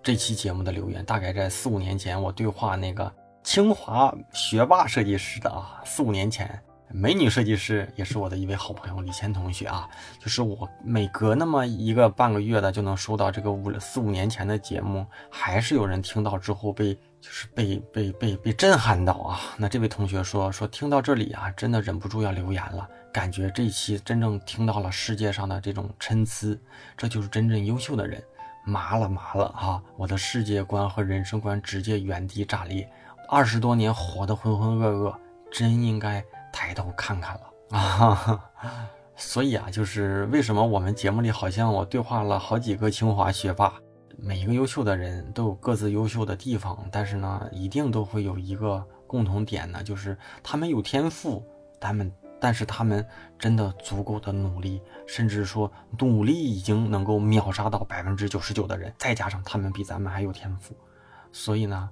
[0.02, 3.10] 这期节目的留言大概在四五年前，我对话那个
[3.44, 9.88] 清华学霸设计师的啊，四五年前，美女设计师也是我的一位好朋友李谦同学啊，
[10.18, 19.40] 就是我每隔那么一个半个月的就能收到这个五四五年前的节目，还是有人听到之后被就是被被被被震撼到啊。
[19.56, 26.58] 那这位同学说说听到这里啊，真的忍不住要留言了，感觉这一期真正听到了世界上的这种参差，
[26.96, 28.20] 这就是真正优秀的人。
[28.64, 29.82] 麻了麻了哈！
[29.96, 32.88] 我的世界观和人生观直接原地炸裂，
[33.28, 35.14] 二十多年活得浑浑噩噩，
[35.50, 38.40] 真应该抬头看看了啊！
[39.16, 43.74] 所以啊，就是为什么我们节目里好像我对话了好几个清华学霸，
[44.16, 51.44] 每一个优秀的人都有各自优秀的地方，但是呢，一定都会有一个共同点呢，就是他们有天赋，
[51.80, 52.12] 他们。
[52.42, 53.06] 但是他们
[53.38, 60.74] 真的足够的努力，甚至说努力已经能够秒杀到百分之九十九的人，再加上他们比咱们还有天赋，
[61.30, 61.88] 所以呢，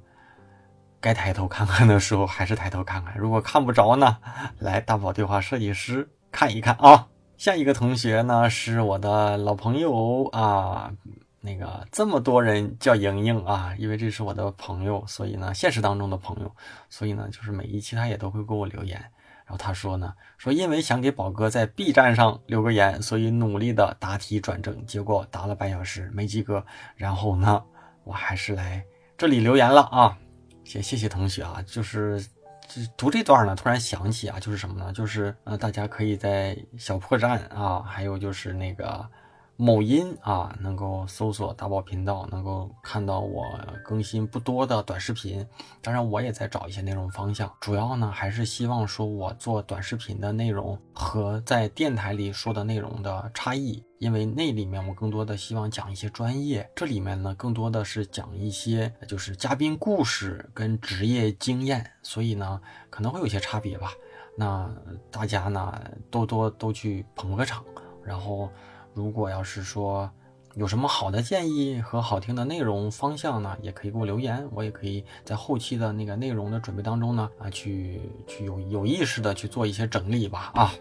[1.01, 3.17] 该抬头看看的时候还是抬头看看。
[3.17, 4.19] 如果看不着呢，
[4.59, 7.07] 来大宝对话设计师看一看啊。
[7.37, 10.93] 下一个同学呢是我的老朋友啊，
[11.43, 16.55] 那个这么多人叫莹莹啊，因为这是我的朋友，所以呢现实当中的朋友，
[16.91, 19.01] 所以呢就是每一期他也都会给我留言。
[19.47, 26.63] 然后他说呢，说因为想给宝哥在 B 站上留个言，所以努力的答题转正，结果答了半小时没及格。
[26.95, 27.65] 然后呢，
[28.05, 28.85] 我还是来
[29.17, 30.19] 这里留言了啊，
[30.63, 32.23] 谢谢谢同学啊，就是
[32.99, 34.93] 读这段呢，突然想起啊，就是什么呢？
[34.93, 39.09] 就是呃，大家可以在小破站啊，还有就是那个。
[39.63, 43.45] 某音啊，能够搜索大宝频道，能够看到我
[43.85, 45.47] 更新不多的短视频。
[45.83, 53.85] 当然，我也在找一些内容方向，主要呢还是希望说我做短视频的内容和在电台里说的内容的差异。
[53.99, 63.93] 因为那里面我更多的希望讲一些专业，这里面呢更多的是讲一些就是嘉宾故事跟职业经验，所以呢可能会有些差别吧。
[64.39, 64.75] 那
[65.11, 65.79] 大家呢
[66.11, 67.63] 多多都去捧个场，
[68.03, 68.49] 然后。
[68.95, 70.11] 如果要是说
[70.55, 80.73] 有什么好的建议和好听的内容方向呢，也可以给我留言，我也可以在后期的那个内容的准备当中呢，啊，去去有有意识的去做一些整理吧，啊，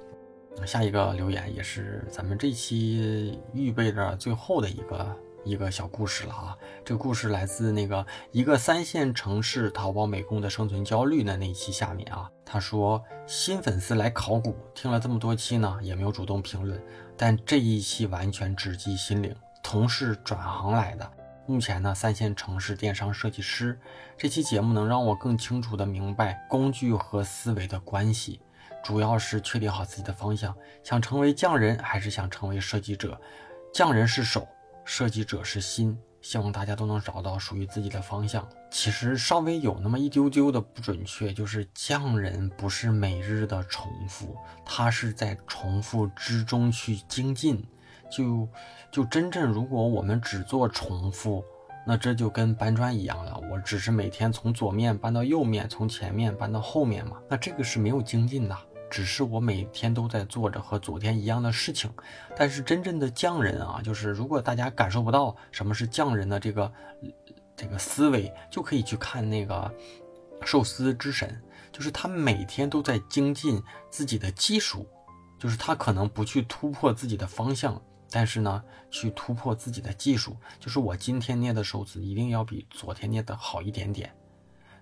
[0.65, 5.15] 下一个留言也是咱们这期预备着最后的一个
[5.49, 16.79] 一个小故事了啊，这个故事来自那个一个三线城市淘宝美工的生存焦虑的那一期下面啊，他说新粉丝来考古，听了这么多期呢，也没有主动评论。
[17.17, 21.11] 但这一期完全直击心灵，同事转行来的，
[21.47, 23.79] 目前呢三线城市电商设计师。
[24.15, 28.39] 这期节目能让我更清楚的明白工具和思维的关系，
[28.83, 33.19] 主要是确定好自己的方向，想成为匠人还是想成为设计者？
[33.71, 34.47] 匠人是手，
[34.89, 35.95] 设计者是心。
[36.19, 38.45] 希望大家都能找到属于自己的方向。
[38.71, 47.63] 其实稍微有那么一丢丢的不准确，就是匠人不是每日的重复，他是在重复之中去精进。
[48.11, 48.49] 就
[48.91, 51.41] 就真正如果我们只做重复，
[51.85, 53.39] 那这就跟搬砖一样了。
[53.49, 58.57] 我只是每天从左面搬到右面，从前面搬到后面嘛，那这个是没有精进的。
[58.89, 61.91] 只是我每天都在做着和昨天一样的事情，
[62.35, 66.73] 但是真正的匠人啊，就是如果大家感受不到什么是匠人的这个
[67.55, 69.71] 这个思维，就可以去看那个
[70.43, 71.39] 寿司之神，
[71.71, 74.87] 就是他每天都在精进自己的技术，
[75.37, 77.79] 就是他可能不去突破自己的方向，
[78.09, 84.11] 但是呢，去突破自己的技术，就是我今天捏的寿司一定要比昨天捏的好一点点，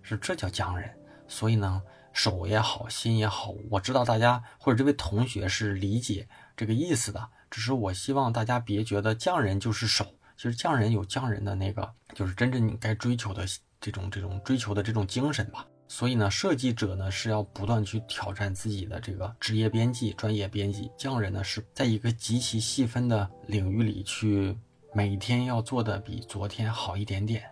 [0.01, 0.89] 是这叫匠人，
[1.27, 1.81] 所以呢。
[2.17, 7.29] 手也好，心也好，我知道大家或者这位同学是理解这个意思的。
[7.51, 10.03] 只是我希望大家别觉得匠人就是手，
[10.35, 13.45] 其实匠人有匠人的那个，就是真正你该追求的
[13.79, 15.63] 这种这种追求的这种精神吧。
[15.87, 24.57] 所以呢，设计者呢是要不断去挑战自己的这个职业编辑、专业编辑；匠人呢是在一个极其细分的领域里去
[24.91, 27.43] 每天要做的比昨天好一点点。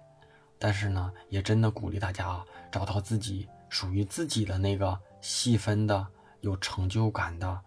[0.57, 3.47] 但是呢，也真的鼓励大家啊，找到自己。
[3.69, 6.07] 属于自己的那个细分的、
[6.41, 7.59] 有成就感的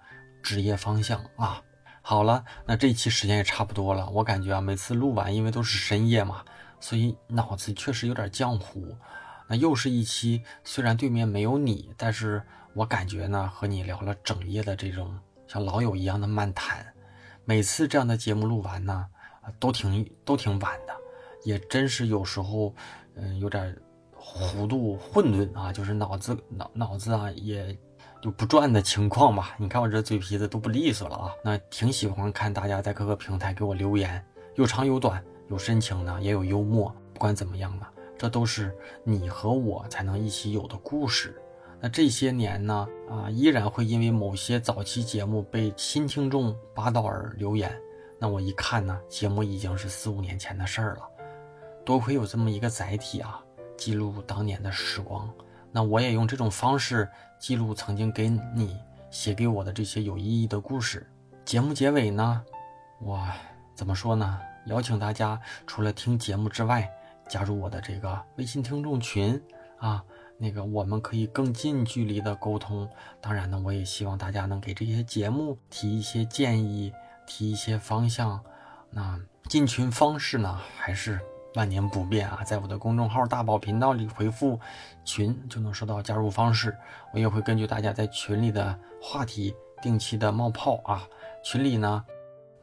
[0.43, 1.63] 职业方向啊。
[2.01, 4.09] 好了，那这期时间也差不多了。
[4.09, 6.43] 我感觉啊，每次录完，因为都是深夜嘛，
[6.81, 8.97] 所以脑子确实有点浆糊。
[9.47, 12.43] 那又是一期，虽然对面没有你，但是
[12.73, 16.95] 我感觉呢，和你聊了整夜的这种像老友一样的漫谈。
[17.45, 19.07] 每次这样的节目录完呢，
[19.59, 20.95] 都挺都挺晚的，
[21.45, 22.75] 也真是有时候，
[23.17, 23.77] 嗯，有点
[24.39, 27.77] 糊涂混沌啊，就是脑子脑脑子啊也。
[28.21, 31.33] 就不转的情况吧，你看我这嘴皮子都不利索了啊。
[31.45, 34.21] 那挺喜欢看大家在各个平台给我留言，
[34.57, 36.93] 有长有短，有深情的，也有幽默。
[37.15, 37.87] 不管怎么样呢，
[38.19, 41.41] 这都是你和我才能一起有的故事。
[41.81, 47.73] 那这些年呢，啊，依然会因为某些早期节目被新听众扒到而留言。
[48.19, 51.03] 那我一看呢，节目已经是四五年前的事儿了。
[51.85, 53.41] 多亏有这么一个载体啊，
[53.79, 55.33] 记录当年的时光。
[55.71, 57.09] 那我也用这种方式
[57.39, 58.77] 记录曾经给你
[59.11, 61.07] 写给我的这些有意义的故事。
[61.45, 62.45] 节目结尾呢，
[63.01, 63.27] 我
[63.75, 64.41] 怎么说呢？
[64.67, 66.91] 邀请大家除了听节目之外，
[67.29, 69.41] 加入我的这个微信听众群
[69.79, 70.03] 啊，
[70.37, 72.89] 那个我们可以更近距离的沟通。
[73.21, 76.93] 当然呢，我也希望大家能给这些节目提一些建议，
[77.27, 78.43] 提一些方向。
[78.91, 79.19] 那
[79.49, 81.21] 进群方式呢，还是？
[81.55, 84.61] 万年不变啊，在我的公众号大宝频道里回复
[85.05, 86.77] “群”就能收到加入方式。
[87.13, 91.09] 我也会根据大家在群里的话题定期的冒泡啊。
[91.43, 92.05] 群里呢，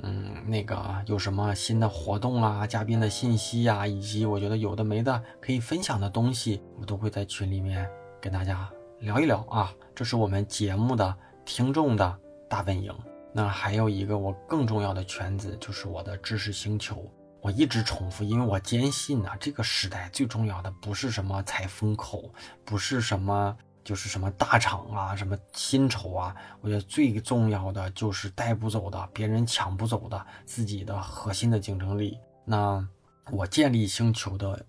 [0.03, 0.77] 嗯，那个
[1.07, 7.89] 有什么新的活动啊、嘉宾的信息呀，以及我觉得有的没的可以分享的东西，我都会在群里面
[8.21, 8.69] 跟大家
[8.99, 9.73] 聊一聊啊。
[9.95, 12.93] 这是我们节目的听众的大本营。
[13.33, 17.03] 那还有一个我更重要的圈子，就是我的知识星球。
[17.45, 22.33] 我一直重复，因为我坚信呢，这个时代最重要的不是什么踩风口，
[22.63, 32.17] 不是什么就是什么大厂啊，什么薪酬啊，我觉得最重要的就是带不走的，别人抢不走的自己的核心的竞争力。
[32.45, 32.83] 那
[33.29, 34.65] 我建立星球的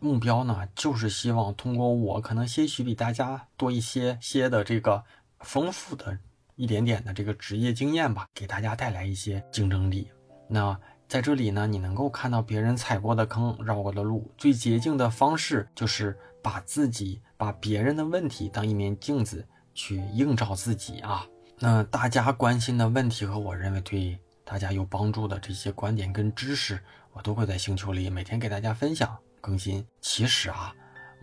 [0.00, 5.04] 目标呢，就是希望通过我可能些许比大家多一些些的这个
[5.40, 6.18] 丰富的
[6.56, 10.10] 一点点的这个职业经验吧，给大家带来一些竞争力。
[10.48, 10.80] 那。
[11.14, 14.28] 在这里呢，你能够看到别人踩过的坑、绕过的路。
[14.36, 21.24] 最捷径的方式就是把自己、把别人的问题当一面镜子去映照自己啊。
[21.60, 26.80] 那大家关心的问题和我认为对大家有帮助的这些观点跟知识，
[27.12, 29.86] 我都会在星球里每天给大家分享更新。
[30.00, 30.74] 其实啊，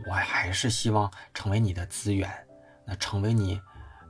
[0.08, 2.32] 我还是希望成为你的资源，
[2.86, 3.60] 那成为你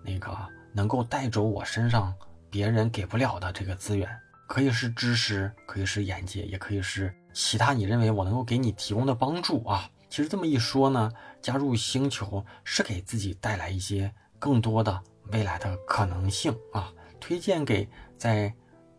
[0.05, 0.37] 那个
[0.73, 2.13] 能够带走我身上
[2.51, 4.07] 别人给不了的这个资源。
[4.51, 9.89] 可以是知识，可以是眼界，也可以是其他你认为我能够给你提供的帮助啊。
[10.09, 11.09] 其实这么一说呢，
[11.41, 16.91] 加入星球是给自己带来一些更多的未来的可能性啊。
[17.17, 17.87] 推荐给
[18.17, 18.53] 在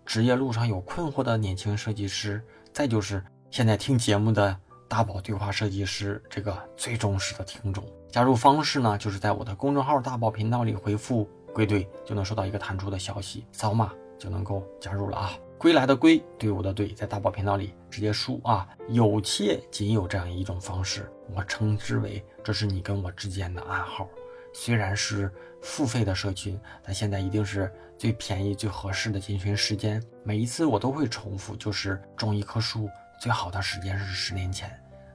[0.07, 2.43] 职业路上有困惑的年轻设计师，
[2.73, 7.85] 再就是现在听节目的大宝对话设计师这个最忠实的听众。
[8.11, 13.93] 加入方式呢，就是在我的公众号大宝频道里回复“归队”，就能收到一个弹出的消息，扫码。
[14.23, 15.33] 就能够加入了啊！
[15.59, 18.69] 归来的归，队伍的队，在大宝频道里直接输啊！
[18.89, 24.09] 有且仅有这样一种方式，我称之为这是你跟我之间的暗号。
[24.55, 25.29] 虽然是
[25.61, 27.69] 付费的社群，但现在一定是
[27.99, 30.01] 最便宜、最合适的进群时间。
[30.23, 32.89] 每一次我都会重复，就是种一棵树
[33.21, 34.71] 最好的时间是十年前，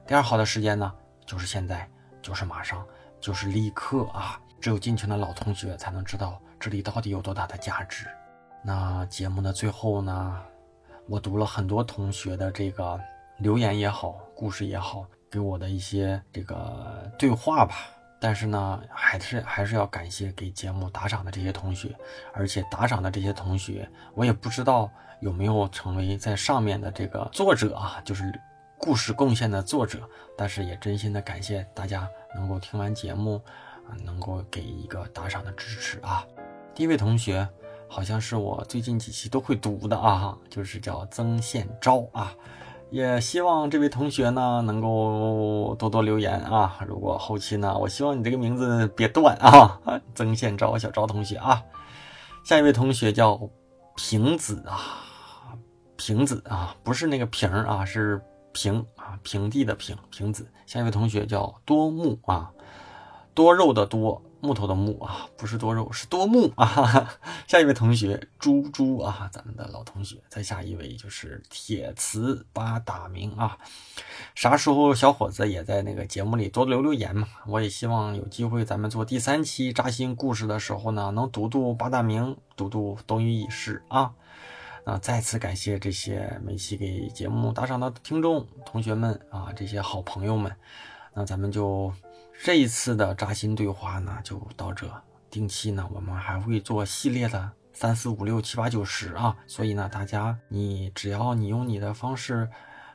[0.06, 0.92] 第二好的时间呢
[1.24, 1.88] 就是现在，
[2.20, 2.86] 就是马上，
[3.22, 4.38] 就是立刻啊！
[4.60, 8.06] 只有进群的老同学才能知道这里到底有多大的价值。
[8.62, 10.42] 那节目的最后呢，
[11.06, 13.00] 我读了很多同学的这个
[13.38, 17.76] 留言也好，故事也好，给我的一些这个对话吧。
[18.20, 21.96] 但是呢，还是还是要感谢给节目打赏的这些同学，
[22.34, 24.90] 而且打赏的这些同学，我也不知道
[25.20, 28.24] 有没有成为在上面的这个作者啊，就是
[28.76, 30.00] 故事贡献的作者。
[30.36, 33.40] 但是也真心的感谢大家能够听完节目，
[34.04, 36.26] 能够给一个打赏的支持啊。
[36.74, 37.48] 第一位同学。
[37.88, 42.32] 好像是我最近几期都会读的啊，就是叫曾宪昭啊，
[42.90, 46.78] 也希望这位同学呢能够多多留言啊。
[46.86, 49.80] 如果后期呢，我希望你这个名字别断啊，
[50.14, 51.62] 曾宪昭小昭同学啊。
[52.44, 53.40] 下一位同学叫
[53.96, 54.78] 平子啊，
[55.96, 58.20] 平子啊，不是那个平啊，是
[58.52, 60.46] 平啊，平地的平平子。
[60.66, 62.50] 下一位同学叫多木啊，
[63.34, 64.22] 多肉的多。
[64.40, 67.18] 木头的木啊，不是多肉，是多木啊。
[67.48, 70.16] 下一位同学猪猪啊，咱们的老同学。
[70.28, 73.58] 再下一位就是铁磁八大名啊。
[74.34, 77.26] 啥时候小伙子也在那个节目里多留留言嘛？
[77.46, 84.12] 我也希望有机会咱们做第三期扎心故事的时候呢，能读读八大名，读读东隅已逝啊。
[84.84, 90.54] 那再次感谢这些每期给节目打赏的听众同学们啊，这些好朋友们。
[91.14, 91.92] 那咱们就。
[92.40, 94.88] 这一次的扎心对话呢，就到这。
[95.28, 99.36] 定期呢，我们还会做系列的三四五六七八九十啊。
[99.46, 102.48] 所以呢，大家你只要你用你的方式，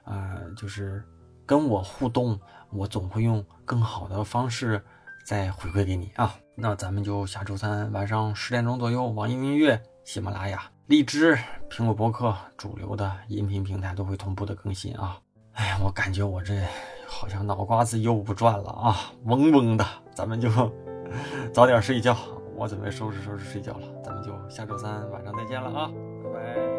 [0.06, 1.04] 呃，就是
[1.46, 2.40] 跟我互动，
[2.72, 4.84] 我总会用更好的方式
[5.26, 6.34] 再回馈给你啊。
[6.56, 11.38] 那咱们就下周三晚上十点钟左右，网易云音乐、喜马拉雅、荔枝、
[11.70, 15.20] 苹果播客主流的音频平台都会同步的更新啊。
[15.52, 16.66] 哎呀，我感觉我这。
[17.14, 20.50] 好像脑瓜子又不转了啊，嗡嗡的，咱们就
[21.54, 22.18] 早点睡觉，
[22.56, 25.92] 我准备收拾收拾睡觉了，咱们就下周三晚上再见了啊，
[26.24, 26.73] 拜拜。